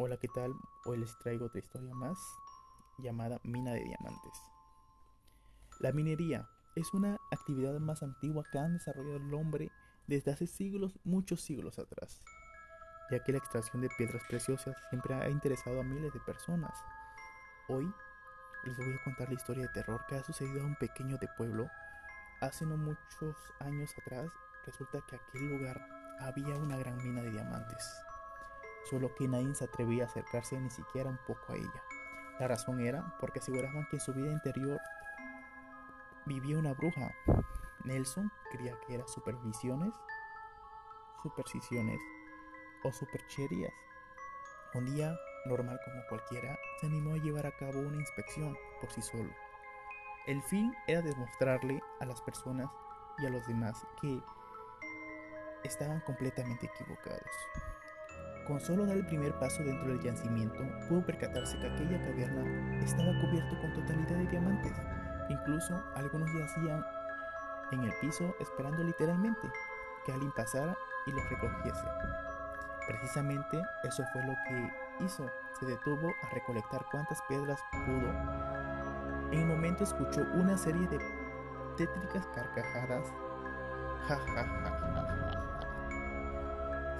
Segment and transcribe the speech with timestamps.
[0.00, 0.54] Hola, ¿qué tal?
[0.84, 2.16] Hoy les traigo otra historia más
[2.98, 4.32] llamada mina de diamantes.
[5.80, 9.72] La minería es una actividad más antigua que han desarrollado el hombre
[10.06, 12.22] desde hace siglos, muchos siglos atrás,
[13.10, 16.78] ya que la extracción de piedras preciosas siempre ha interesado a miles de personas.
[17.66, 17.92] Hoy
[18.66, 21.26] les voy a contar la historia de terror que ha sucedido a un pequeño de
[21.36, 21.68] pueblo
[22.40, 24.30] hace no muchos años atrás.
[24.64, 25.84] Resulta que aquel lugar
[26.20, 28.07] había una gran mina de diamantes
[28.88, 31.82] solo que nadie se atrevía a acercarse ni siquiera un poco a ella.
[32.38, 34.80] La razón era porque aseguraban que en su vida interior
[36.26, 37.12] vivía una bruja.
[37.84, 39.94] Nelson creía que eran supervisiones,
[41.22, 42.00] supersticiones
[42.84, 43.72] o supercherías.
[44.74, 49.02] Un día, normal como cualquiera, se animó a llevar a cabo una inspección por sí
[49.02, 49.32] solo.
[50.26, 52.70] El fin era demostrarle a las personas
[53.18, 54.20] y a los demás que
[55.64, 57.30] estaban completamente equivocados.
[58.48, 63.12] Con solo dar el primer paso dentro del yacimiento, pudo percatarse que aquella caverna estaba
[63.20, 64.72] cubierto con totalidad de diamantes.
[65.28, 66.82] Incluso algunos yacían
[67.72, 69.52] en el piso esperando literalmente
[70.06, 70.74] que alguien pasara
[71.06, 71.84] y los recogiese.
[72.86, 74.72] Precisamente eso fue lo que
[75.04, 75.30] hizo.
[75.60, 78.08] Se detuvo a recolectar cuantas piedras pudo.
[79.30, 80.98] En un momento escuchó una serie de
[81.76, 83.12] tétricas carcajadas.
[84.08, 85.58] Ja, ja, ja, ja, ja.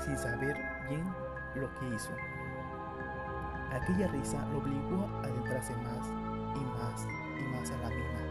[0.00, 0.54] Sin saber
[0.90, 1.10] bien
[1.54, 2.10] lo que hizo.
[3.72, 6.08] Aquella risa lo obligó a adentrarse más
[6.54, 7.06] y más
[7.38, 8.22] y más a la mina.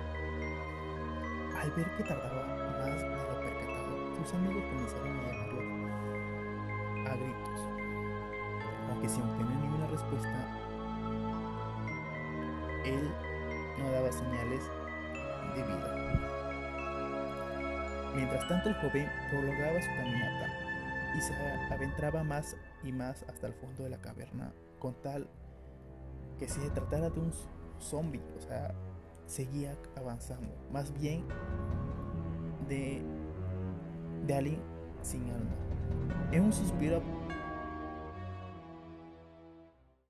[1.61, 5.61] Al ver que tardaba más de lo percatado, sus amigos comenzaron a llamarlo
[7.09, 7.61] a gritos.
[8.89, 10.45] Aunque sin obtener ninguna respuesta,
[12.85, 13.11] él
[13.77, 14.71] no daba señales
[15.55, 15.93] de vida.
[18.15, 20.66] Mientras tanto, el joven prolongaba su caminata
[21.15, 25.27] y se adentraba más y más hasta el fondo de la caverna con tal
[26.39, 27.31] que si se tratara de un
[27.79, 28.73] zombie, o sea,
[29.25, 31.23] seguía avanzando, más bien
[32.67, 33.01] de,
[34.25, 34.59] de alguien
[35.01, 35.55] sin alma.
[36.31, 37.01] En un suspiro